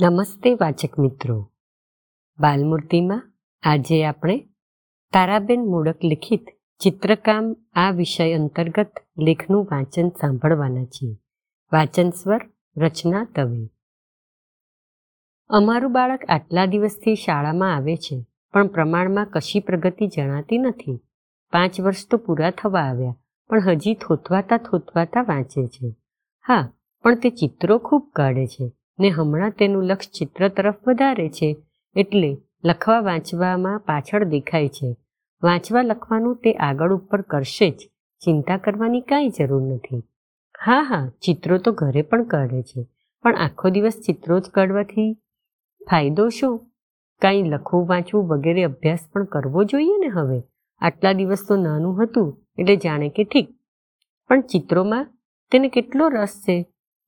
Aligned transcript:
નમસ્તે 0.00 0.50
વાચક 0.54 0.98
મિત્રો. 0.98 1.34
બાલમૂર્તિમાં 2.38 3.22
આજે 3.62 4.04
આપણે 4.04 4.36
તારાબેન 5.12 5.60
મૂળક 5.60 6.04
લિખિત 6.04 6.46
ચિત્રકામ 6.80 7.50
આ 7.74 7.90
વિષય 7.90 8.28
અંતર્ગત 8.34 9.02
લેખનું 9.18 9.68
વાંચન 9.70 10.08
સાંભળવાના 10.08 10.84
છીએ. 10.84 11.14
વાંચન 11.72 12.10
સ્વર 12.10 12.40
રચના 12.76 13.24
દવે 13.36 13.60
અમારું 15.50 15.92
બાળક 15.92 16.24
આટલા 16.28 16.66
દિવસથી 16.66 17.14
શાળામાં 17.14 17.76
આવે 17.76 17.96
છે, 17.96 18.26
પણ 18.54 18.66
પ્રમાણમાં 18.66 19.26
કશી 19.26 19.60
પ્રગતિ 19.60 20.06
જણાતી 20.06 20.58
નથી. 20.58 20.98
પાંચ 21.52 21.80
વર્ષ 21.80 22.08
તો 22.10 22.16
પૂરા 22.16 22.50
થવા 22.50 22.80
આવ્યા, 22.80 23.16
પણ 23.50 23.60
હજી 23.60 23.94
થોતવાતા 23.94 24.58
થોતવાતા 24.58 25.22
વાંચે 25.22 25.66
છે. 25.66 25.96
હા, 26.44 26.72
પણ 27.02 27.14
તે 27.14 27.30
ચિત્રો 27.30 27.78
ખૂબ 27.78 28.12
કાઢે 28.12 28.46
છે. 28.46 28.79
ને 28.98 29.08
હમણાં 29.08 29.50
તેનું 29.50 29.84
લક્ષ 29.84 30.10
ચિત્ર 30.10 30.48
તરફ 30.48 30.80
વધારે 30.86 31.28
છે, 31.28 31.48
એટલે 31.96 32.30
લખવા 32.64 33.00
વાંચવામાં 33.00 33.78
પાછળ 33.78 34.24
દેખાય 34.24 34.68
છે. 34.68 34.96
વાંચવા 35.42 35.82
લખવાનું 35.82 36.36
તે 36.36 36.52
આગળ 36.52 36.92
ઉપર 36.92 37.20
કરશે 37.22 37.70
જ, 37.70 37.90
ચિંતા 38.22 38.56
કરવાની 38.56 39.00
કાંઈ 39.00 39.28
જરૂર 39.28 39.62
નથી. 39.62 40.02
હા 40.60 40.82
હા, 40.82 41.06
ચિત્રો 41.22 41.58
તો 41.58 41.72
ઘરે 41.72 42.02
પણ 42.02 42.24
કાઢે 42.24 42.62
છે, 42.62 42.80
પણ 43.24 43.36
આખો 43.36 43.70
દિવસ 43.70 43.96
ચિત્રો 44.06 44.40
જ 44.40 44.50
કાઢવાથી 44.50 45.12
ફાયદો 45.80 46.28
શું? 46.28 46.66
કાંઈ 47.22 47.42
લખવું, 47.42 47.86
વાંચવું 47.86 48.28
વગેરે 48.28 48.62
અભ્યાસ 48.64 49.08
પણ 49.12 49.24
કરવો 49.24 49.64
જોઈએ 49.64 49.96
ને 49.98 50.08
હવે? 50.08 50.42
આટલા 50.82 51.12
દિવસ 51.12 51.46
તો 51.48 51.56
નાનું 51.56 52.02
હતું, 52.02 52.28
એટલે 52.58 52.76
જાણે 52.76 53.08
કે 53.08 53.24
ઠીક. 53.24 53.48
પણ 54.30 54.40
ચિત્રોમાં 54.40 55.06
તેને 55.52 55.68
કેટલો 55.68 56.08
રસ 56.08 56.34
છે? 56.48 56.56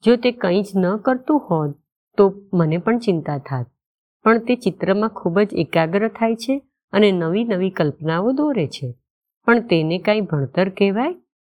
જો 0.06 0.16
તે 0.16 0.33
કંઈ 0.33 0.62
જ 0.62 0.66
ન 0.77 0.97
કરતું 0.97 1.41
હોત, 1.51 1.74
તો 2.16 2.34
મને 2.55 2.79
પણ 2.79 2.98
ચિંતા 2.98 3.38
થાત. 3.38 3.66
પણ 4.24 4.38
તે 4.38 4.56
ચિત્રમાં 4.56 5.09
ખૂબ 5.09 5.41
જ 5.41 5.48
એકાગ્ર 5.52 6.09
થાય 6.09 6.34
છે 6.34 6.63
અને 6.93 7.13
નવી 7.13 7.45
નવી 7.45 7.71
કલ્પનાઓ 7.71 8.32
દોરે 8.32 8.66
છે. 8.66 8.95
પણ 9.45 9.60
તેને 9.60 9.99
કાંઈ 9.99 10.21
ભણતર 10.21 10.68
કહેવાય? 10.68 11.15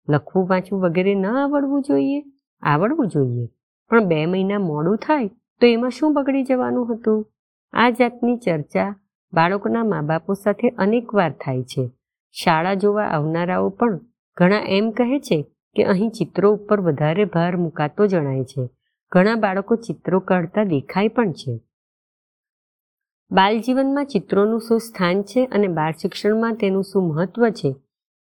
લખવું, 0.10 0.48
વાંચવું 0.48 0.82
વગેરે 0.82 1.16
ન 1.16 1.26
આવડવું 1.26 1.82
જોઈએ? 1.82 2.24
આવડવું 2.62 3.08
જોઈએ. 3.08 3.50
પણ 3.90 4.06
બે 4.06 4.26
મહિના 4.26 4.60
મોડું 4.60 4.98
થાય, 4.98 5.28
તો 5.28 5.68
એમાં 5.68 5.90
શું 5.90 6.14
બગડી 6.14 6.44
જવાનું 6.44 6.94
હતું? 6.94 7.32
આ 7.74 7.90
જાતની 7.90 8.38
ચર્ચા 8.38 8.96
બાળકોના 9.34 9.84
મા 9.84 10.02
બાપો 10.02 10.34
સાથે 10.34 10.70
અનેકવાર 10.70 11.32
થાય 11.32 11.64
છે. 11.64 11.90
શાળા 12.32 12.74
જોવા 12.74 13.04
આવનારાઓ 13.04 13.70
પણ 13.70 14.00
ઘણા 14.38 14.60
એમ 14.68 14.92
કહે 14.92 15.20
છે 15.20 15.46
કે 15.76 15.84
અહીં 15.84 16.10
ચિત્રો 16.10 16.54
ઉપર 16.54 16.80
વધારે 16.80 17.26
ભાર 17.26 17.58
મુકાતો 17.58 18.08
જણાય 18.08 18.44
છે. 18.44 18.70
ઘણા 19.12 19.36
બાળકો 19.36 19.76
ચિત્રો 19.76 20.20
કાઢતા 20.20 20.64
દેખાય 20.64 21.08
પણ 21.08 21.32
છે. 21.32 21.60
બાલજીવનમાં 23.32 24.06
ચિત્રોનું 24.06 24.60
શું 24.60 24.80
સ્થાન 24.80 25.22
છે 25.22 25.46
અને 25.46 25.68
બાળ 25.68 25.92
શિક્ષણમાં 25.92 26.56
તેનું 26.56 26.84
શું 26.84 27.04
મહત્વ 27.04 27.50
છે, 27.50 27.76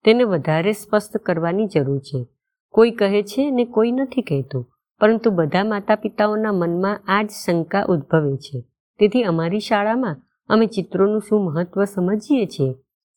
તેને 0.04 0.24
વધારે 0.24 0.72
સ્પષ્ટ 0.72 1.16
કરવાની 1.16 1.66
જરૂર 1.66 1.98
છે. 1.98 2.26
કોઈ 2.74 2.90
કહે 2.90 3.22
છે 3.22 3.50
ને 3.50 3.64
કોઈ 3.64 3.92
નથી 3.92 4.22
કહેતું, 4.22 4.68
પરંતુ 5.00 5.30
બધા 5.30 5.64
માતા 5.64 5.94
પિતાઓના 5.94 6.52
મનમાં 6.52 7.02
આ 7.08 7.22
જ 7.22 7.30
શંકા 7.30 7.84
ઉદ્ભવે 7.88 8.36
છે. 8.36 8.60
તેથી 8.98 9.22
અમારી 9.22 9.60
શાળામાં 9.60 10.16
અમે 10.48 10.66
ચિત્રોનું 10.66 11.20
શું 11.20 11.44
મહત્વ 11.44 11.84
સમજીએ 11.84 12.46
છીએ, 12.46 12.72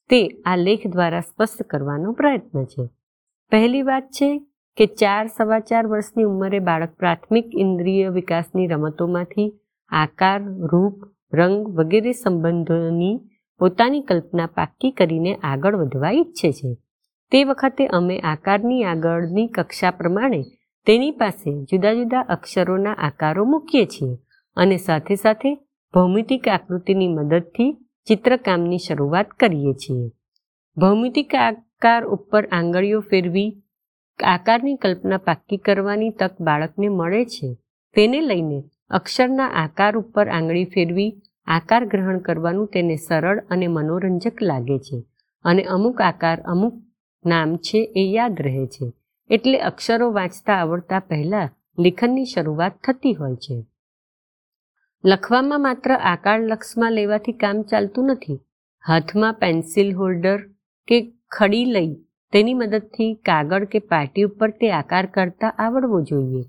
તે 0.09 0.27
આ 0.45 0.55
લેખ 0.55 0.87
દ્વારા 0.87 1.19
સ્પષ્ટ 1.19 1.63
કરવાનો 1.63 2.11
પ્રયત્ન 2.11 2.65
છે. 2.65 2.89
પહેલી 3.53 3.81
વાત 3.81 4.03
છે 4.03 4.39
કે 4.77 4.85
ચાર 4.85 5.27
સવા 5.27 5.59
ચાર 5.59 5.87
વર્ષની 5.87 6.23
ઉંમરે 6.23 6.59
બાળક 6.59 6.95
પ્રાથમિક 6.95 7.51
ઇન્દ્રિય 7.57 8.09
વિકાસની 8.09 8.67
રમતોમાંથી 8.67 9.53
આકાર, 9.89 10.41
રૂપ, 10.43 11.03
રંગ 11.33 11.67
વગેરે 11.67 12.11
સંબંધોની 12.11 13.19
પોતાની 13.59 14.01
કલ્પના 14.01 14.45
પાક્કી 14.45 14.91
કરીને 14.91 15.35
આગળ 15.35 15.75
વધવા 15.75 16.11
ઈચ્છે 16.11 16.51
છે. 16.51 16.77
તે 17.31 17.43
વખતે 17.43 17.87
અમે 17.87 18.19
આકારની 18.19 18.83
આગળની 18.83 19.47
કક્ષા 19.47 19.91
પ્રમાણે 19.91 20.43
તેની 20.85 21.11
પાસે 21.11 21.63
જુદા 21.63 21.93
જુદા 21.93 22.19
અક્ષરોના 22.19 22.91
આકારો 22.91 23.45
મૂકીએ 23.45 23.85
છીએ 23.85 24.17
અને 24.55 24.77
સાથે 24.77 25.15
સાથે 25.15 25.55
ભૌમિતિક 25.93 26.47
આકૃતિની 26.47 27.07
મદદથી 27.07 27.77
ચિત્રકામની 28.07 28.77
શરૂઆત 28.77 29.29
કરીએ 29.29 29.73
છીએ. 29.73 30.11
ભૌમિતિક 30.77 31.35
આકાર 31.83 32.05
ઉપર 32.05 32.45
આંગળીઓ 32.45 32.99
ફેરવી 32.99 33.63
આકારની 34.23 34.75
કલ્પના 34.75 35.17
પાક્કી 35.17 35.57
કરવાની 35.57 36.09
તક 36.09 36.41
બાળકને 36.41 36.89
મળે 36.89 37.25
છે. 37.25 37.57
તેને 37.95 38.21
લઈને 38.21 38.63
અક્ષરના 38.89 39.47
આકાર 39.47 39.97
ઉપર 39.97 40.29
આંગળી 40.29 40.65
ફેરવી 40.65 41.15
આકાર 41.47 41.85
ગ્રહણ 41.85 42.19
કરવાનું 42.19 42.67
તેને 42.67 42.95
સરળ 42.95 43.43
અને 43.49 43.67
મનોરંજક 43.67 44.41
લાગે 44.41 44.79
છે 44.79 45.03
અને 45.43 45.63
અમુક 45.63 46.01
આકાર 46.01 46.41
અમુક 46.41 46.73
નામ 47.25 47.57
છે 47.57 47.93
એ 47.95 48.11
યાદ 48.11 48.41
રહે 48.41 48.65
છે. 48.67 48.93
એટલે 49.29 49.59
અક્ષરો 49.59 50.11
વાંચતા 50.11 50.53
આવડતા 50.53 50.99
પહેલાં 50.99 51.49
લેખનની 51.79 52.25
શરૂઆત 52.25 52.71
થતી 52.83 53.13
હોય 53.13 53.35
છે. 53.35 53.65
લખવામાં 55.05 55.61
માત્ર 55.61 55.93
આકાર 55.93 56.39
લક્ષમાં 56.39 56.91
લેવાથી 56.91 57.31
કામ 57.31 57.61
ચાલતું 57.61 58.05
નથી. 58.05 58.39
હાથમાં 58.87 59.33
પેન્સિલ 59.33 59.95
હોલ્ડર 59.95 60.39
કે 60.87 60.97
ખડી 61.31 61.67
લઈ 61.67 61.91
તેની 62.33 62.53
મદદથી 62.53 63.11
કાગળ 63.25 63.65
કે 63.65 63.79
પાટી 63.91 64.27
ઉપર 64.29 64.49
તે 64.59 64.71
આકાર 64.71 65.05
કરતા 65.15 65.51
આવડવો 65.57 65.99
જોઈએ. 66.09 66.43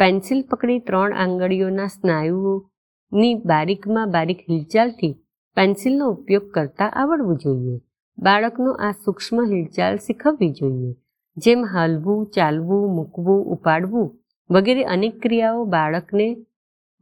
પેન્સિલ 0.00 0.40
પકડી 0.50 0.80
ત્રણ 0.80 1.16
આંગળીઓના 1.16 1.88
સ્નાયુઓની 1.88 3.34
બારીકમાં 3.44 4.14
બારીક 4.14 4.40
હિલચાલથી 4.48 5.12
પેન્સિલનો 5.56 6.06
ઉપયોગ 6.10 6.46
કરતા 6.54 6.90
આવડવું 6.94 7.40
જોઈએ. 7.44 7.76
બાળકનો 8.18 8.72
આ 8.80 8.92
સૂક્ષ્મ 8.94 9.38
હિલચાલ 9.52 9.96
શીખવવી 9.98 10.52
જોઈએ. 10.52 10.92
જેમ 11.36 11.62
હલવું, 11.64 12.20
ચાલવું, 12.34 12.84
મૂકવું, 12.96 13.40
ઉપાડવું 13.54 14.08
વગેરે 14.50 14.82
અનેક 14.86 15.14
ક્રિયાઓ 15.22 15.62
બાળકને 15.66 16.28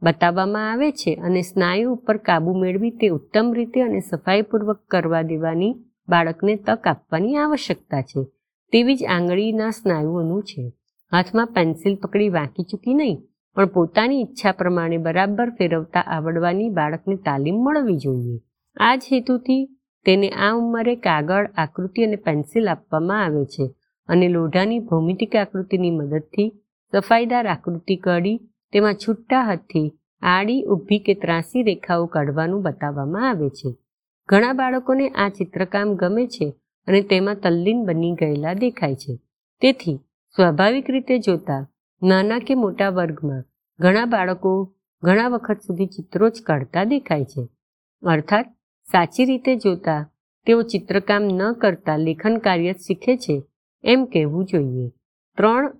બતાવવામાં 0.01 0.69
આવે 0.69 0.89
છે 0.99 1.11
અને 1.21 1.41
સ્નાયુ 1.41 1.95
ઉપર 1.95 2.17
કાબુ 2.27 2.51
મેળવી 2.57 2.93
તે 2.99 3.07
ઉત્તમ 3.09 3.47
રીતે 3.57 3.79
અને 3.81 3.99
સફાઈપૂર્વક 4.01 4.79
કરવા 4.87 5.23
દેવાની 5.23 5.73
બાળકને 6.07 6.55
તક 6.65 6.85
આપવાની 6.87 7.35
આવશ્યકતા 7.37 8.03
છે. 8.03 8.21
તેવી 8.73 8.95
જ 8.95 9.03
આંગળીના 9.07 9.71
સ્નાયુઓનું 9.71 10.41
છે. 10.43 10.63
હાથમાં 11.11 11.53
પેન્સિલ 11.55 11.95
પકડી 11.95 12.29
વાંકી 12.29 12.65
ચૂકી 12.71 12.93
નહીં, 12.93 13.19
પણ 13.57 13.67
પોતાની 13.67 14.19
ઈચ્છા 14.21 14.51
પ્રમાણે 14.51 14.97
બરાબર 14.97 15.49
ફેરવતા 15.57 16.03
આવડવાની 16.07 16.69
બાળકને 16.69 17.15
તાલીમ 17.25 17.57
મળવી 17.65 17.97
જોઈએ. 17.97 18.37
આ 18.77 18.95
જ 18.95 19.03
હેતુથી 19.11 19.63
તેને 20.05 20.29
આ 20.37 20.53
ઉંમરે 20.53 20.95
કાગળ, 20.97 21.45
આકૃતિ 21.57 22.05
અને 22.07 22.17
પેન્સિલ 22.25 22.65
આપવામાં 22.67 23.23
આવે 23.23 23.43
છે 23.45 23.65
અને 24.09 24.27
લોઢાની 24.27 24.79
ભૌમિતિક 24.87 25.35
આકૃતિની 25.35 25.91
મદદથી 25.91 26.49
સફાઈદાર 26.93 27.47
આકૃતિ 27.47 27.95
કાઢી, 27.97 28.39
તેમાં 28.73 28.97
છૂટા 28.97 29.43
હાથથી 29.43 29.87
આડી, 30.23 30.61
ઊભી 30.63 30.99
કે 30.99 31.13
ત્રાસી 31.13 31.63
રેખાઓ 31.63 32.05
કાઢવાનું 32.07 32.61
બતાવવામાં 32.61 33.29
આવે 33.29 33.49
છે. 33.49 33.69
ઘણા 34.29 34.53
બાળકોને 34.53 35.09
આ 35.09 35.29
ચિત્રકામ 35.29 35.95
ગમે 35.95 36.27
છે 36.27 36.55
અને 36.87 37.01
તેમાં 37.01 37.35
તલ્લીન 37.35 37.85
બની 37.85 38.11
ગયેલા 38.11 38.53
દેખાય 38.53 38.95
છે. 38.95 39.19
તેથી, 39.61 39.95
સ્વાભાવિક 40.35 40.89
રીતે 40.89 41.19
જોતા, 41.19 41.67
નાના 42.03 42.39
કે 42.39 42.55
મોટા 42.55 42.89
વર્ગમાં, 42.89 43.43
ઘણા 43.79 44.05
બાળકો 44.05 44.75
ઘણા 45.03 45.27
વખત 45.27 45.59
સુધી 45.67 45.85
ચિત્રો 45.85 46.29
જ 46.29 46.41
કાઢતા 46.41 46.83
દેખાય 46.83 47.25
છે. 47.25 47.47
અર્થાત, 48.03 48.45
સાચી 48.91 49.25
રીતે 49.25 49.55
જોતા, 49.55 50.09
તેઓ 50.45 50.61
ચિત્રકામ 50.61 51.23
ન 51.23 51.53
કરતા 51.53 51.97
લેખન 51.97 52.37
કાર્ય 52.37 52.73
શીખે 52.73 53.17
છે 53.17 53.43
એમ 53.83 54.05
કહેવું 54.05 54.45
જોઈએ. 54.45 54.89
ત્રણ, 55.37 55.73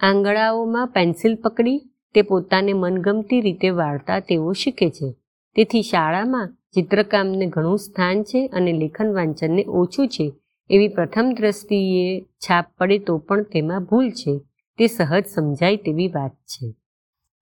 આંગળાઓમાં 0.00 0.86
પેન્સિલ 0.86 1.34
પકડી 1.34 1.82
તે 2.14 2.22
પોતાને 2.22 2.72
મનગમતી 2.72 3.40
રીતે 3.40 3.70
વાળતા 3.70 4.20
તેઓ 4.20 4.52
શીખે 4.52 4.90
છે. 4.90 5.12
તેથી 5.56 5.82
શાળામાં 5.82 6.57
ચિત્રકામને 6.74 7.46
ઘણું 7.46 7.78
સ્થાન 7.78 8.22
છે 8.22 8.46
અને 8.46 8.72
લેખન 8.72 9.12
વાંચનને 9.12 9.64
ઓછું 9.64 10.08
છે. 10.08 10.32
એવી 10.70 10.88
પ્રથમ 10.88 11.32
દ્રષ્ટિએ 11.36 12.20
છાપ 12.20 12.66
પડે 12.78 12.98
તો 12.98 13.18
પણ 13.18 13.42
તેમાં 13.42 13.84
ભૂલ 13.84 14.10
છે. 14.10 14.40
તે 14.78 14.86
સહજ 14.86 15.26
સમજાય 15.26 15.76
તેવી 15.76 16.08
વાત 16.08 16.30
છે. 16.30 16.74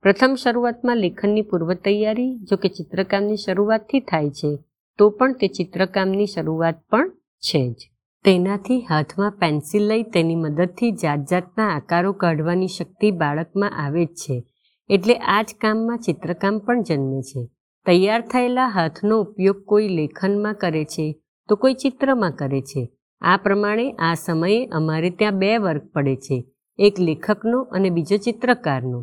પ્રથમ 0.03 0.35
શરૂઆતમાં 0.35 0.97
લેખનની 0.97 1.43
પૂર્વ 1.43 1.75
તૈયારી, 1.75 2.37
જો 2.37 2.57
કે 2.57 2.69
ચિત્રકામની 2.69 3.37
શરૂઆતથી 3.37 4.01
થાય 4.01 4.31
છે, 4.31 4.59
તો 4.99 5.11
પણ 5.11 5.33
તે 5.33 5.49
ચિત્રકામની 5.49 6.27
શરૂઆત 6.27 6.75
પણ 6.91 7.11
છે 7.39 7.73
જ. 7.73 7.77
તેનાથી 8.25 8.87
હાથમાં 8.89 9.33
પેન્સિલ 9.33 9.83
લઈ 9.83 10.03
તેની 10.03 10.35
મદદથી 10.35 10.91
જાત 10.93 11.19
જાતના 11.31 11.69
આકારો 11.69 12.13
કાઢવાની 12.13 12.69
શક્તિ 12.69 13.11
બાળકમાં 13.11 13.85
આવે 13.85 14.05
જ 14.05 14.09
છે. 14.09 14.45
એટલે 14.89 15.15
આ 15.15 15.43
જ 15.43 15.55
કામમાં 15.61 15.99
ચિત્રકામ 15.99 16.59
પણ 16.59 16.83
જન્મે 16.83 17.23
છે. 17.23 17.56
તૈયાર 17.87 18.21
થયેલા 18.21 18.69
હાથનો 18.69 19.21
ઉપયોગ 19.21 19.59
કોઈ 19.65 19.89
લેખનમાં 19.89 20.55
કરે 20.55 20.85
છે, 20.85 21.07
તો 21.49 21.57
કોઈ 21.57 21.75
ચિત્રમાં 21.75 22.33
કરે 22.33 22.61
છે. 22.61 22.83
આ 23.23 23.37
પ્રમાણે 23.37 23.93
આ 23.93 24.15
સમયે 24.15 24.67
અમારે 24.67 25.11
ત્યાં 25.11 25.39
બે 25.39 25.59
વર્ગ 25.59 25.85
પડે 25.95 26.17
છે, 26.17 26.39
એક 26.79 27.01
લેખકનો 27.01 27.61
અને 27.63 27.91
બીજો 27.91 28.17
ચિત્રકારનો. 28.17 29.01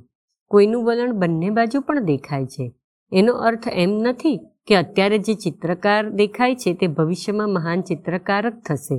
કોઈનું 0.51 0.85
વલણ 0.85 1.13
બંને 1.13 1.49
બાજુ 1.49 1.81
પણ 1.81 2.05
દેખાય 2.05 2.45
છે. 2.45 2.65
એનો 3.11 3.33
અર્થ 3.33 3.67
એમ 3.73 3.89
નથી 3.89 4.37
કે 4.67 4.75
અત્યારે 4.75 5.17
જે 5.17 5.33
ચિત્રકાર 5.35 6.09
દેખાય 6.09 6.55
છે 6.55 6.73
તે 6.73 6.87
ભવિષ્યમાં 6.87 7.49
મહાન 7.49 7.81
ચિત્રકાર 7.81 8.49
જ 8.49 8.55
થશે, 8.67 8.97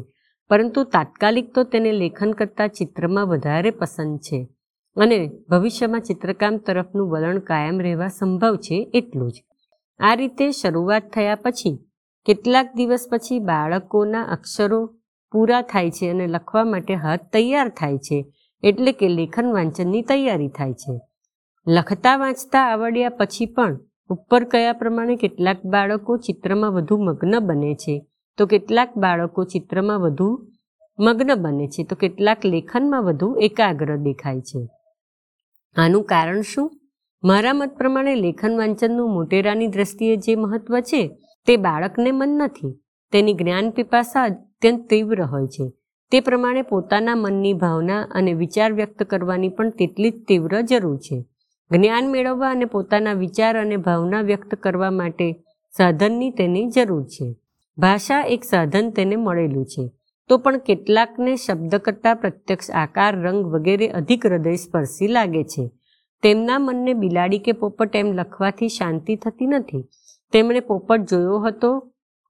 પરંતુ 0.50 0.84
તાત્કાલિક 0.84 1.54
તો 1.54 1.62
તેને 1.64 1.92
લેખન 1.92 2.32
કરતાં 2.32 2.68
ચિત્રમાં 2.68 3.26
વધારે 3.26 3.70
પસંદ 3.70 4.18
છે. 4.18 4.48
અને 4.96 5.18
ભવિષ્યમાં 5.48 6.00
ચિત્રકામ 6.00 6.56
તરફનું 6.56 7.10
વલણ 7.10 7.38
કાયમ 7.38 7.80
રહેવા 7.80 8.08
સંભવ 8.08 8.56
છે 8.56 8.90
એટલું 8.94 9.30
જ. 9.30 9.36
આ 10.00 10.14
રીતે 10.14 10.50
શરૂઆત 10.50 11.10
થયા 11.12 11.34
પછી 11.34 11.76
કેટલાક 12.26 12.68
દિવસ 12.74 13.08
પછી 13.10 13.38
બાળકોના 13.38 14.22
અક્ષરો 14.22 14.80
પૂરા 15.32 15.62
થાય 15.62 15.90
છે 15.90 16.10
અને 16.10 16.26
લખવા 16.26 16.64
માટે 16.64 16.94
હાથ 16.94 17.20
તૈયાર 17.32 17.68
થાય 17.68 17.98
છે, 17.98 18.18
એટલે 18.62 18.92
કે 18.92 19.08
લેખન 19.08 19.52
વાંચનની 19.52 20.02
તૈયારી 20.02 20.48
થાય 20.48 20.72
છે. 20.72 21.00
લખતા 21.66 22.16
વાંચતા 22.16 22.64
આવડ્યા 22.66 23.08
પછી 23.08 23.46
પણ 23.46 23.78
ઉપર 24.10 24.44
કયા 24.44 24.72
પ્રમાણે 24.72 25.16
કેટલાક 25.16 25.60
બાળકો 25.64 26.16
ચિત્રમાં 26.16 26.72
વધુ 26.72 26.96
મગ્ન 26.96 27.38
બને 27.38 27.74
છે? 27.74 28.06
તો 28.38 28.46
કેટલાક 28.46 28.98
બાળકો 28.98 29.44
ચિત્રમાં 29.44 30.00
વધુ 30.00 30.28
મગ્ન 30.98 31.34
બને 31.34 31.66
છે, 31.66 31.84
તો 31.84 31.94
કેટલાક 31.96 32.44
લેખનમાં 32.44 33.04
વધુ 33.04 33.34
એકાગ્ર 33.40 33.96
દેખાય 33.96 34.40
છે. 34.40 34.68
આનું 35.76 36.04
કારણ 36.04 36.42
શું? 36.42 36.70
મારા 37.24 37.52
મત 37.52 37.76
પ્રમાણે 37.78 38.14
લેખન 38.14 38.56
વાંચનનું 38.56 39.10
મોટેરાની 39.10 39.66
દ્રષ્ટિએ 39.66 40.16
જે 40.16 40.34
મહત્વ 40.34 40.80
છે, 40.80 41.08
તે 41.46 41.56
બાળકને 41.56 42.10
મન 42.10 42.28
નથી. 42.28 42.80
તેની 43.12 43.34
જ્ઞાન 43.34 43.70
પીપાસા 43.70 44.24
અત્યંત 44.24 44.88
તીવ્ર 44.88 45.22
હોય 45.22 45.46
છે. 45.46 45.72
તે 46.10 46.20
પ્રમાણે 46.20 46.62
પોતાના 46.62 47.14
મનની 47.14 47.52
ભાવના 47.52 48.02
અને 48.02 48.32
વિચાર 48.32 48.72
વ્યક્ત 48.72 49.02
કરવાની 49.02 49.48
પણ 49.48 49.70
તેટલી 49.70 50.10
જ 50.10 50.24
તીવ્ર 50.28 50.60
જરૂર 50.60 50.96
છે. 50.96 51.24
જ્ઞાન 51.70 52.10
મેળવવા 52.10 52.50
અને 52.50 52.64
પોતાના 52.64 53.12
વિચાર 53.12 53.58
અને 53.58 53.76
ભાવના 53.76 54.20
વ્યક્ત 54.20 54.54
કરવા 54.54 54.90
માટે 54.90 55.32
સાધનની 55.76 56.30
તેની 56.30 56.66
જરૂર 56.66 57.04
છે. 57.04 57.36
ભાષા 57.78 58.20
એક 58.20 58.44
સાધન 58.44 58.90
તેને 58.90 59.16
મળેલું 59.16 59.66
છે. 59.66 59.90
તો 60.28 60.38
પણ 60.38 60.58
કેટલાકને 60.58 61.36
શબ્દ 61.36 61.76
કરતાં 61.76 62.16
પ્રત્યક્ષ 62.16 62.70
આકાર, 62.70 63.16
રંગ 63.16 63.46
વગેરે 63.46 63.88
અધિક 63.88 64.26
હૃદય 64.26 64.56
સ્પર્શી 64.56 65.08
લાગે 65.08 65.44
છે. 65.44 65.70
તેમના 66.24 66.58
મનને 66.58 66.92
બિલાડી 66.92 67.38
કે 67.38 67.52
પોપટ 67.52 67.96
એમ 67.96 68.12
લખવાથી 68.12 68.68
શાંતિ 68.68 69.16
થતી 69.16 69.46
નથી. 69.46 69.82
તેમણે 70.32 70.60
પોપટ 70.60 71.00
જોયો 71.10 71.38
હતો 71.38 71.70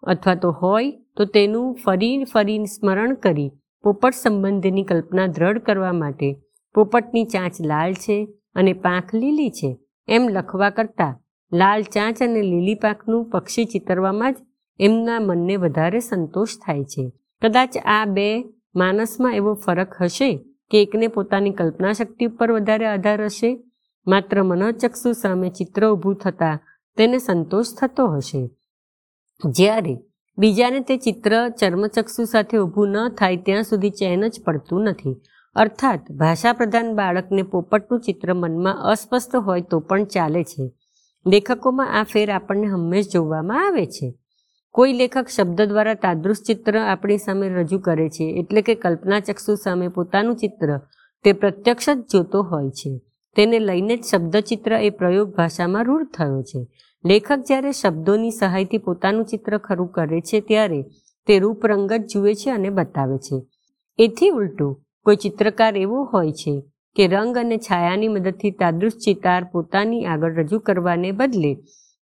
અથવા 0.02 0.34
તો 0.34 0.50
હોય 0.62 0.90
તો 1.16 1.24
તેનું 1.24 1.74
ફરી 1.74 2.24
ફરી 2.24 2.64
સ્મરણ 2.66 3.12
કરી 3.14 3.50
પોપટ 3.84 4.14
સંબંધીની 4.14 4.82
કલ્પના 4.82 5.26
દ્રઢ 5.26 5.58
કરવા 5.58 5.92
માટે 5.92 6.30
પોપટની 6.74 7.24
ચાંચ 7.24 7.60
લાલ 7.60 7.92
છે 7.94 8.16
અને 8.54 8.72
પાંખ 8.84 9.12
લીલી 9.14 9.50
છે 9.50 9.70
એમ 10.08 10.26
લખવા 10.28 10.70
કરતાં 10.70 11.14
લાલ 11.52 11.82
ચાંચ 11.82 12.22
અને 12.22 12.42
લીલી 12.42 12.74
પાંખનું 12.74 13.28
પક્ષી 13.30 13.64
ચિતરવામાં 13.64 14.34
જ 14.34 14.36
એમના 14.80 15.20
મનને 15.20 15.56
વધારે 15.56 16.00
સંતોષ 16.00 16.56
થાય 16.64 16.84
છે. 16.84 17.04
કદાચ 17.42 17.72
આ 17.86 18.04
બે 18.06 18.26
માનસમાં 18.76 19.34
એવો 19.34 19.54
ફરક 19.54 19.94
હશે 20.02 20.30
કે 20.70 20.82
એકને 20.82 21.06
પોતાની 21.08 21.50
કલ્પના 21.50 21.92
શક્તિ 21.92 22.24
ઉપર 22.26 22.48
વધારે 22.52 22.86
આધાર 22.86 23.24
હશે? 23.24 23.50
માત્ર 24.06 24.42
મનોચક્ષુ 24.42 25.12
સામે 25.12 25.48
ચિત્ર 25.48 25.88
ઊભું 25.88 26.14
થતાં 26.14 26.58
તેને 26.96 27.18
સંતોષ 27.18 27.74
થતો 27.80 28.06
હશે. 28.06 28.50
જ્યારે 29.50 29.98
બીજાને 30.38 30.80
તે 30.80 30.96
ચિત્ર 30.96 31.48
ચર્મચક્ષુ 31.48 32.24
સાથે 32.24 32.58
ઊભું 32.58 32.88
ન 32.88 33.08
થાય 33.08 33.36
ત્યાં 33.36 33.62
સુધી 33.62 33.90
ચેન 33.90 34.28
જ 34.28 34.40
પડતું 34.44 34.82
નથી. 34.82 35.16
અર્થાત 35.56 36.12
ભાષા 36.12 36.52
પ્રધાન 36.52 36.94
બાળકને 36.94 37.42
પોપટનું 37.42 38.00
ચિત્ર 38.00 38.34
મનમાં 38.34 38.74
અસ્પષ્ટ 38.74 39.36
હોય 39.36 39.60
તો 39.60 39.80
પણ 39.80 40.04
ચાલે 40.04 40.44
છે. 40.44 40.72
લેખકોમાં 41.26 42.00
આ 42.00 42.02
ફેર 42.02 42.30
આપણને 42.30 42.66
હંમેશ 42.66 43.12
જોવામાં 43.12 43.66
આવે 43.66 43.86
છે. 43.86 44.14
કોઈ 44.70 44.92
લેખક 44.92 45.28
શબ્દ 45.28 45.62
દ્વારા 45.62 45.94
તાદૃશ 45.94 46.42
ચિત્ર 46.42 46.78
આપણી 46.78 47.18
સામે 47.18 47.48
રજૂ 47.48 47.78
કરે 47.78 48.08
છે 48.08 48.24
એટલે 48.24 48.62
કે 48.62 48.74
કલ્પના 48.74 49.20
ચક્ષુ 49.20 49.54
સામે 49.54 49.88
પોતાનું 49.88 50.36
ચિત્ર 50.36 50.78
તે 51.24 51.32
પ્રત્યક્ષ 51.32 51.90
જ 51.90 51.98
જોતો 52.12 52.42
હોય 52.42 52.70
છે. 52.70 53.00
તેને 53.36 53.58
લઈને 53.58 53.96
જ 53.96 54.04
શબ્દચિત્ર 54.04 54.72
એ 54.72 54.90
પ્રયોગ 54.90 55.34
ભાષામાં 55.36 55.84
રૂઢ 55.84 56.04
થયો 56.04 56.42
છે. 56.42 56.66
લેખક 57.06 57.38
જ્યારે 57.46 57.72
શબ્દોની 57.72 58.30
સહાયથી 58.30 58.78
પોતાનું 58.78 59.24
ચિત્ર 59.24 59.58
ખરું 59.58 59.88
કરે 59.88 60.20
છે 60.20 60.40
ત્યારે 60.40 60.82
તે 61.26 61.38
રૂપરંગ 61.38 61.92
જ 61.92 62.06
જુએ 62.06 62.34
છે 62.34 62.50
અને 62.50 62.68
બતાવે 62.68 63.18
છે. 63.18 63.46
એથી 63.98 64.28
ઉલટું, 64.28 64.82
કોઈ 65.02 65.16
ચિત્રકાર 65.16 65.76
એવો 65.76 66.04
હોય 66.04 66.32
છે 66.32 66.62
કે 66.96 67.06
રંગ 67.06 67.38
અને 67.38 67.56
છાયાની 67.56 68.08
મદદથી 68.08 68.50
તાદૃશ 68.50 68.92
ચિતાર 68.92 69.44
પોતાની 69.44 70.04
આગળ 70.04 70.34
રજૂ 70.34 70.58
કરવાને 70.58 71.10
બદલે 71.10 71.54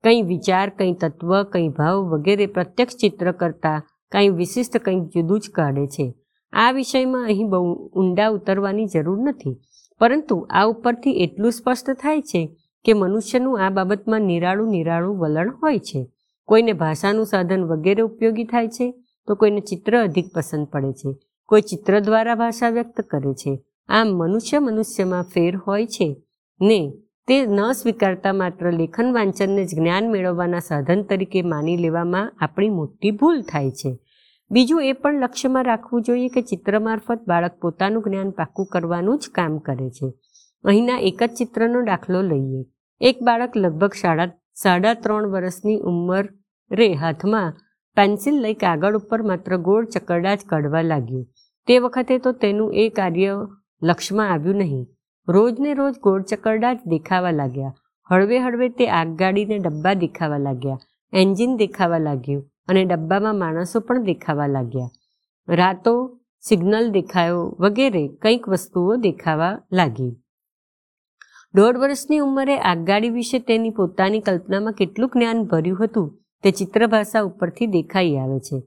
કંઈ 0.04 0.22
વિચાર, 0.22 0.69
કંઈ 0.69 0.92
તત્વ, 0.92 1.42
કંઈ 1.42 1.69
ભાવ 1.69 1.96
વગેરે 1.96 2.46
પ્રત્યક્ષ 2.46 2.96
ચિત્ર 2.96 3.32
કરતાં 3.32 3.82
કંઈ 4.12 4.28
વિશિષ્ટ 4.28 4.78
કંઈક 4.78 5.02
જુદું 5.02 5.40
જ 5.40 5.50
કાઢે 5.54 5.86
છે. 5.86 6.14
આ 6.52 6.70
વિષયમાં 6.70 7.25
અહીં 7.25 7.48
બહુ 7.48 7.86
ઊંડા 7.88 8.28
ઉતરવાની 8.28 8.86
જરૂર 8.86 9.28
નથી. 9.28 9.56
પરંતુ 10.00 10.46
આ 10.50 10.64
ઉપરથી 10.64 11.10
એટલું 11.10 11.52
સ્પષ્ટ 11.52 11.90
થાય 11.90 12.20
છે 12.20 12.56
કે 12.84 12.92
મનુષ્યનું 12.92 13.66
આ 13.66 13.70
બાબતમાં 13.70 14.20
નિરાળું 14.20 14.68
નિરાળું 14.68 15.18
વલણ 15.18 15.50
હોય 15.50 15.78
છે. 15.78 16.06
કોઈને 16.44 16.72
ભાષાનું 16.72 17.26
સાધન 17.26 17.64
વગેરે 17.64 18.02
ઉપયોગી 18.02 18.44
થાય 18.44 18.68
છે 18.68 18.94
તો 19.26 19.34
કોઈને 19.34 19.60
ચિત્ર 19.60 20.02
અધિક 20.02 20.32
પસંદ 20.34 20.66
પડે 20.66 20.92
છે. 20.92 21.16
કોઈ 21.46 21.60
ચિત્ર 21.60 22.00
દ્વારા 22.00 22.34
ભાષા 22.34 22.68
વ્યક્ત 22.68 23.00
કરે 23.00 23.34
છે. 23.34 23.58
આમ 23.88 24.08
મનુષ્ય 24.08 24.58
મનુષ્યમાં 24.58 25.22
ફેર 25.22 25.56
હોય 25.56 25.86
છે. 25.86 26.16
ને 26.60 26.92
તે 27.28 27.46
ન 27.46 27.72
સ્વીકારતા 27.72 28.32
માત્ર 28.32 28.72
લેખન 28.72 29.12
વાંચનને 29.12 29.64
જ 29.64 29.74
જ્ઞાન 29.74 30.10
મેળવવાના 30.10 30.58
સાધન 30.58 31.02
તરીકે 31.02 31.42
માની 31.42 31.76
લેવામાં 31.76 32.32
આપણી 32.40 32.68
મોટી 32.68 33.10
ભૂલ 33.10 33.42
થાય 33.42 33.70
છે. 33.70 33.98
બીજું 34.50 34.84
એ 34.84 34.92
પણ 34.92 35.20
લક્ષ્યમાં 35.20 35.64
રાખવું 35.64 36.02
જોઈએ 36.02 36.28
કે 36.28 36.42
ચિત્ર 36.42 36.78
મારફત 36.78 37.20
બાળક 37.28 37.60
પોતાનું 37.60 38.02
જ્ઞાન 38.02 38.30
પાક્કું 38.30 38.66
કરવાનું 38.66 39.18
જ 39.18 39.28
કામ 39.34 39.58
કરે 39.58 39.90
છે. 39.90 40.12
અહીંના 40.64 40.98
એક 40.98 41.22
જ 41.22 41.34
ચિત્રનો 41.34 41.82
દાખલો 41.82 42.22
લઈએ. 42.22 42.64
એક 43.00 43.16
બાળક 43.22 43.56
લગભગ 43.56 43.92
સાડા 43.92 44.26
સાડા 44.54 44.94
ત્રણ 44.94 45.26
વર્ષની 45.26 45.76
ઉંમર 45.76 46.28
હાથમાં 47.00 47.52
પેન્સિલ 47.96 48.34
લઈ 48.34 48.54
કાગળ 48.54 48.96
ઉપર 48.96 49.22
માત્ર 49.22 49.56
ગોળ 49.56 49.84
ચકરડા 49.84 50.34
જ 50.34 50.38
કાઢવા 50.46 50.82
લાગ્યું. 50.82 51.26
તે 51.66 51.78
વખતે 51.78 52.18
તો 52.18 52.32
તેનું 52.32 52.74
એ 52.74 52.88
કાર્ય 52.88 53.48
લક્ષમાં 53.82 54.32
આવ્યું 54.32 54.56
નહીં. 54.56 54.86
રોજને 55.28 55.74
રોજ 55.74 55.94
ગોળ 56.02 56.22
ચકરડા 56.22 56.74
જ 56.74 56.78
દેખાવા 56.86 57.30
લાગ્યા. 57.30 57.74
હળવે 58.10 58.38
હળવે 58.38 58.68
તે 58.68 58.90
આગગાડીને 58.90 59.58
ડબ્બા 59.58 59.94
દેખાવા 59.94 60.38
લાગ્યા. 60.38 60.78
એન્જિન 61.12 61.56
દેખાવા 61.56 61.99
લાગ્યું. 61.99 62.50
અને 62.68 62.84
ડબ્બામાં 62.84 63.38
માણસો 63.38 63.80
પણ 63.80 64.02
દેખાવા 64.02 64.46
લાગ્યા. 64.46 64.90
રાતો 65.48 66.20
સિગ્નલ 66.40 66.90
દેખાયો 66.90 67.56
વગેરે 67.60 68.08
કંઈક 68.08 68.48
વસ્તુઓ 68.48 68.96
દેખાવા 68.96 69.62
લાગી. 69.72 70.16
દોઢ 71.54 71.76
વર્ષની 71.76 72.18
ઉંમરે 72.18 72.58
આગગાડી 72.58 73.10
વિશે 73.10 73.38
તેની 73.38 73.70
પોતાની 73.70 74.20
કલ્પનામાં 74.20 74.72
કેટલું 74.72 75.10
જ્ઞાન 75.14 75.44
ભર્યું 75.44 75.84
હતું 75.84 76.18
તે 76.42 76.50
ચિત્રભાષા 76.50 77.20
ઉપરથી 77.20 77.66
દેખાઈ 77.66 78.16
આવે 78.16 78.40
છે. 78.40 78.60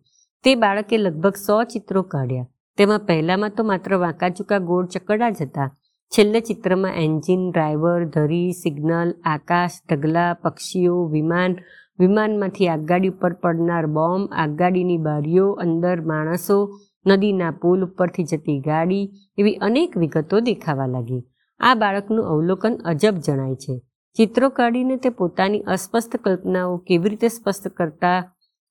તે 0.43 0.55
બાળકે 0.55 0.97
લગભગ 0.97 1.35
સો 1.35 1.63
ચિત્રો 1.63 2.01
કાઢ્યા. 2.01 2.47
તેમાં 2.77 2.99
પહેલામાં 2.99 3.49
તો 3.49 3.63
માત્ર 3.63 3.95
વાંકાચૂકા 3.95 4.57
ગોળ 4.57 4.85
ચકડા 4.85 5.29
જ 5.29 5.41
હતા. 5.41 5.77
છેલ્લે 6.17 6.39
ચિત્રમાં 6.39 6.91
એન્જિન, 6.91 7.51
ડ્રાઈવર, 7.51 8.05
ધરી, 8.05 8.51
સિગ્નલ, 8.51 9.15
આકાશ, 9.25 9.71
ઢગલા, 9.89 10.33
પક્ષીઓ, 10.33 11.05
વિમાન 11.05 11.55
વિમાનમાંથી 11.99 12.69
આગગાડી 12.69 13.11
ઉપર 13.13 13.33
પડનાર 13.43 13.85
બોમ્બ, 13.95 14.29
આગગાડીની 14.33 15.03
બારીઓ, 15.07 15.47
અંદર 15.65 15.97
માણસો, 16.11 16.57
નદીના 17.05 17.53
પુલ 17.61 17.83
ઉપરથી 17.87 18.27
જતી 18.31 18.59
ગાડી 18.67 19.05
એવી 19.39 19.59
અનેક 19.67 19.91
વિગતો 20.01 20.39
દેખાવા 20.47 20.89
લાગી. 20.95 21.21
આ 21.59 21.75
બાળકનું 21.75 22.29
અવલોકન 22.33 22.75
અજબ 22.91 23.15
જણાય 23.25 23.57
છે. 23.63 23.75
ચિત્રો 24.15 24.47
કાઢીને 24.49 24.95
તે 25.03 25.09
પોતાની 25.19 25.65
અસ્પષ્ટ 25.73 26.15
કલ્પનાઓ 26.23 26.73
કેવી 26.87 27.11
રીતે 27.11 27.27
સ્પષ્ટ 27.27 27.75
કરતા 27.77 28.17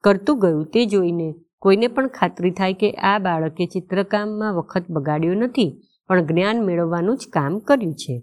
કરતું 0.04 0.40
ગયું 0.42 0.66
તે 0.72 0.82
જોઈને 0.86 1.28
કોઈને 1.58 1.88
પણ 1.94 2.10
ખાતરી 2.16 2.50
થાય 2.50 2.80
કે 2.80 2.90
આ 3.10 3.18
બાળકે 3.18 3.64
ચિત્રકામમાં 3.66 4.56
વખત 4.58 4.84
બગાડ્યો 4.88 5.34
નથી, 5.34 5.70
પણ 6.10 6.26
જ્ઞાન 6.28 6.58
મેળવવાનું 6.66 7.16
જ 7.16 7.32
કામ 7.36 7.58
કર્યું 7.68 7.94
છે. 7.94 8.14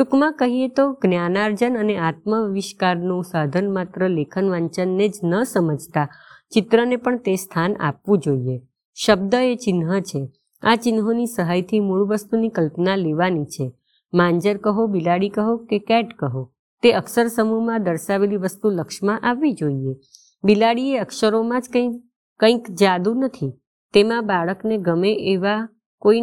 ટૂંકમાં 0.00 0.32
કહીએ 0.32 0.68
તો 0.68 0.92
જ્ઞાનાર્જન 0.92 1.78
અને 1.78 1.96
આત્મવિષ્કારનું 1.96 3.22
સાધન 3.22 3.74
માત્ર 3.74 4.08
લેખન 4.08 4.50
વાંચનને 4.50 5.08
જ 5.08 5.12
ન 5.24 5.42
સમજતા, 5.42 6.08
ચિત્રને 6.54 6.96
પણ 6.96 7.16
તે 7.16 7.34
સ્થાન 7.34 7.76
આપવું 7.80 8.18
જોઈએ. 8.18 8.62
શબ્દ 9.06 9.34
એ 9.34 9.54
ચિહ્ન 9.54 10.00
છે. 10.00 10.28
આ 10.62 10.76
ચિહ્નોની 10.76 11.26
સહાયથી 11.26 11.80
મૂળ 11.80 12.06
વસ્તુની 12.06 12.48
કલ્પના 12.48 12.96
લેવાની 12.96 13.44
છે. 13.44 13.72
માંજર 14.14 14.56
કહો, 14.56 14.86
બિલાડી 14.86 15.28
કહો 15.28 15.56
કે 15.56 15.78
કેટ 15.78 16.06
કહો, 16.18 16.52
તે 16.82 16.92
અક્ષર 16.92 17.26
સમૂહમાં 17.26 17.82
દર્શાવેલી 17.82 18.36
વસ્તુ 18.36 18.70
લક્ષમાં 18.70 19.20
આવવી 19.20 19.52
જોઈએ. 19.52 19.96
બિલાડીએ 20.44 20.98
અક્ષરોમાં 20.98 21.60
જ 21.60 21.64
કંઈ, 21.72 21.88
કંઈક 22.40 22.70
જાદુ 22.70 23.14
નથી. 23.14 23.52
તેમાં 23.94 24.26
બાળકને 24.26 24.78
ગમે 24.78 25.12
એવા 25.12 25.68
કોઈ, 25.98 26.20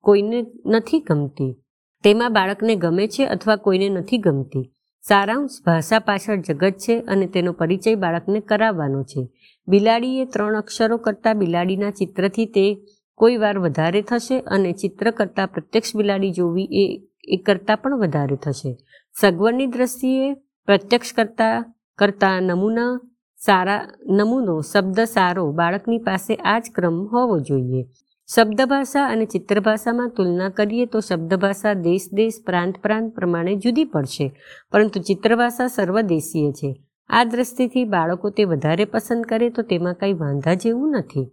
કોઈને 0.00 0.46
નથી 0.66 1.00
ગમતી. 1.00 1.63
તેમાં 2.04 2.32
બાળકને 2.32 2.74
ગમે 2.74 3.06
છે 3.06 3.26
અથવા 3.26 3.56
કોઈને 3.56 3.88
નથી 3.88 4.18
ગમતી. 4.18 4.70
સારાંશ 5.02 5.50
ભાષા 5.66 5.98
પાછળ 5.98 6.36
જગત 6.36 6.74
છે 6.78 7.00
અને 7.00 7.26
તેનો 7.26 7.52
પરિચય 7.52 7.94
બાળકને 7.94 8.40
કરાવવાનો 8.40 9.02
છે. 9.02 9.28
બિલાડીએ 9.68 10.24
ત્રણ 10.24 10.56
અક્ષરો 10.56 10.96
કરતાં 10.96 11.38
બિલાડીના 11.38 11.90
ચિત્રથી 11.90 12.46
તે 12.46 12.66
કોઈ 13.14 13.36
વાર 13.36 13.58
વધારે 13.58 14.02
થશે 14.02 14.40
અને 14.40 14.72
ચિત્ર 14.72 15.10
કરતાં 15.10 15.48
પ્રત્યક્ષ 15.48 15.96
બિલાડી 15.96 16.30
જોવી 16.30 16.64
એ 16.64 16.84
એ 17.28 17.36
કરતાં 17.36 17.76
પણ 17.76 17.98
વધારે 17.98 18.36
થશે. 18.36 18.76
સગવડની 19.20 19.66
દ્રષ્ટિએ 19.66 20.34
પ્રત્યક્ષ 20.66 21.12
કરતાં 21.12 21.74
કરતાં 21.98 22.42
નમૂના 22.42 22.98
સારા, 23.44 23.86
નમૂનો, 24.06 24.60
શબ્દ 24.60 25.00
સારો 25.04 25.52
બાળકની 25.52 25.98
પાસે 25.98 26.34
આ 26.34 26.58
જ 26.58 26.62
ક્રમ 26.74 27.06
હોવો 27.06 27.38
જોઈએ. 27.38 27.86
શબ્દ 28.28 28.60
ભાષા 28.60 29.06
અને 29.06 29.24
ચિત્રભાષામાં 29.24 30.08
તુલના 30.08 30.48
કરીએ 30.48 30.86
તો 30.86 31.00
શબ્દ 31.00 31.34
ભાષા 31.34 31.72
દેશ 31.72 32.08
દેશ, 32.12 32.34
પ્રાંત 32.46 32.74
પ્રાંત 32.82 33.14
પ્રમાણે 33.14 33.56
જુદી 33.56 33.84
પડશે. 33.84 34.32
પરંતુ 34.72 35.00
ચિત્રભાષા 35.00 35.66
સર્વદેશીય 35.66 36.52
છે. 36.52 36.80
આ 37.08 37.24
દ્રષ્ટિથી 37.24 37.84
બાળકો 37.84 38.30
તે 38.30 38.44
વધારે 38.44 38.84
પસંદ 38.84 39.24
કરે 39.24 39.50
તો 39.50 39.62
તેમાં 39.62 39.94
કંઈ 39.94 40.12
વાંધા 40.12 40.54
જેવું 40.54 40.90
નથી. 40.90 41.26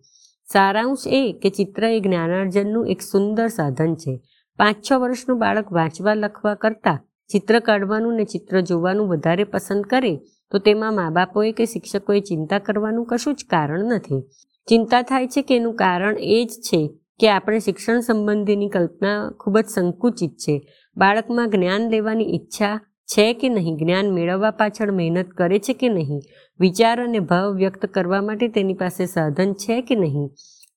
સારાંશ 0.53 1.07
એ 1.07 1.33
કે 1.41 1.49
ચિત્ર 1.49 1.83
એ 1.83 1.99
જ્ઞાનાર્જનનું 1.99 2.87
એક 2.87 3.01
સુંદર 3.01 3.47
સાધન 3.47 3.95
છે. 3.95 4.21
પાંચ 4.57 4.77
છ 4.91 4.91
વર્ષનું 4.93 5.39
બાળક 5.39 5.71
વાંચવા, 5.71 6.13
લખવા 6.13 6.55
કરતાં 6.55 6.99
ચિત્ર 7.31 7.59
કાઢવાનું 7.59 8.15
ને 8.15 8.23
ચિત્ર 8.23 8.61
જોવાનું 8.61 9.07
વધારે 9.07 9.43
પસંદ 9.43 9.85
કરે 9.85 10.13
તો 10.51 10.57
તેમાં 10.59 10.95
મા 10.95 11.09
બાપોએ 11.09 11.51
કે 11.51 11.65
શિક્ષકોએ 11.65 12.19
ચિંતા 12.19 12.59
કરવાનું 12.59 13.05
કશું 13.05 13.35
જ 13.35 13.45
કારણ 13.49 13.79
નથી. 13.79 14.23
ચિંતા 14.69 15.01
થાય 15.01 15.27
છે 15.27 15.41
કે 15.41 15.55
એનું 15.55 15.73
કારણ 15.73 16.17
એ 16.19 16.45
જ 16.45 16.49
છે 16.49 16.89
કે 17.19 17.29
આપણે 17.29 17.59
શિક્ષણ 17.59 17.99
સંબંધીની 17.99 18.69
કલ્પના 18.69 19.31
ખૂબ 19.39 19.59
જ 19.59 19.65
સંકુચિત 19.65 20.31
છે. 20.37 20.67
બાળકમાં 20.97 21.49
જ્ઞાન 21.49 21.89
લેવાની 21.89 22.35
ઈચ્છા 22.35 22.81
છે 23.05 23.33
કે 23.33 23.49
નહીં? 23.49 23.77
જ્ઞાન 23.77 24.11
મેળવવા 24.11 24.51
પાછળ 24.51 24.91
મહેનત 24.91 25.29
કરે 25.29 25.59
છે 25.59 25.73
કે 25.73 25.89
નહીં? 25.89 26.21
વિચાર 26.59 27.03
અને 27.03 27.19
ભાવ 27.19 27.55
વ્યક્ત 27.55 27.85
કરવા 27.85 28.21
માટે 28.21 28.47
તેની 28.47 28.73
પાસે 28.73 29.05
સાધન 29.05 29.53
છે 29.53 29.81
કે 29.81 29.95
નહીં? 29.95 30.29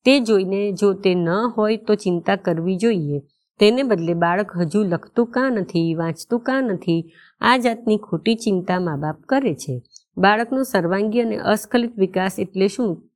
તે 0.05 0.21
જોઈને 0.21 0.73
જો 0.73 0.93
તે 0.93 1.15
ન 1.15 1.29
હોય 1.29 1.77
તો 1.77 1.95
ચિંતા 1.95 2.37
કરવી 2.37 2.77
જોઈએ. 2.77 3.21
તેને 3.61 3.83
બદલે 3.83 4.15
બાળક 4.15 4.57
હજુ 4.57 4.83
લખતું 4.83 5.27
કાં 5.27 5.53
નથી, 5.53 5.95
વાંચતું 5.95 6.41
કાં 6.41 6.65
નથી, 6.65 7.13
આ 7.41 7.57
જાતની 7.57 7.97
ખોટી 7.97 8.35
ચિંતા 8.35 8.81
મા 8.81 8.97
બાપ 8.97 9.17
કરે 9.29 9.55
છે. 9.55 9.83
બાળકનો 10.19 10.63
સર્વાંગી 10.63 11.21
અને 11.21 11.37
અસ્ખલિત 11.37 11.99
વિકાસ 11.99 12.37
એટલે 12.39 12.69
શું? 12.69 13.09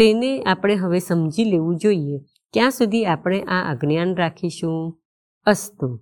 તેને 0.00 0.42
આપણે 0.42 0.74
હવે 0.74 0.98
સમજી 0.98 1.44
લેવું 1.44 1.76
જોઈએ. 1.76 2.18
ક્યાં 2.52 2.70
સુધી 2.70 3.04
આપણે 3.04 3.42
આ 3.42 3.70
અજ્ઞાન 3.70 4.16
રાખીશું? 4.16 5.00
અસ્તુ. 5.46 5.98